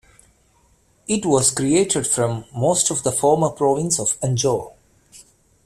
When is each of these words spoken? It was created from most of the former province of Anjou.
It 1.07 1.27
was 1.27 1.51
created 1.51 2.07
from 2.07 2.45
most 2.55 2.89
of 2.89 3.03
the 3.03 3.11
former 3.11 3.51
province 3.51 3.99
of 3.99 4.17
Anjou. 4.23 4.69